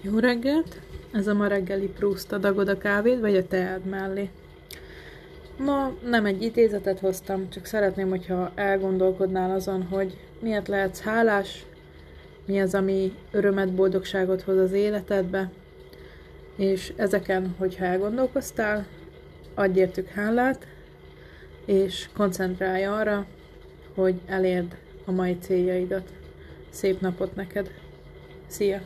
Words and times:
Jó 0.00 0.18
reggelt! 0.18 0.80
Ez 1.12 1.26
a 1.26 1.34
ma 1.34 1.46
reggeli 1.46 1.86
Proust 1.86 2.32
adagod 2.32 2.68
a 2.68 2.78
kávéd 2.78 3.20
vagy 3.20 3.36
a 3.36 3.46
teád 3.46 3.84
mellé. 3.84 4.30
Ma 5.56 5.92
nem 6.08 6.24
egy 6.24 6.42
idézetet 6.42 6.98
hoztam, 6.98 7.50
csak 7.50 7.64
szeretném, 7.64 8.08
hogyha 8.08 8.52
elgondolkodnál 8.54 9.50
azon, 9.50 9.82
hogy 9.82 10.16
miért 10.40 10.68
lehetsz 10.68 11.00
hálás, 11.00 11.66
mi 12.44 12.60
az, 12.60 12.74
ami 12.74 13.14
örömet, 13.30 13.74
boldogságot 13.74 14.42
hoz 14.42 14.56
az 14.56 14.72
életedbe, 14.72 15.50
és 16.56 16.92
ezeken, 16.96 17.54
hogyha 17.58 17.84
elgondolkoztál, 17.84 18.86
adj 19.54 19.78
értük 19.78 20.08
hálát, 20.08 20.66
és 21.64 22.08
koncentrálj 22.16 22.84
arra, 22.84 23.26
hogy 23.94 24.20
elérd 24.26 24.76
a 25.04 25.10
mai 25.10 25.38
céljaidat. 25.40 26.08
Szép 26.70 27.00
napot 27.00 27.34
neked! 27.34 27.70
Szia! 28.46 28.80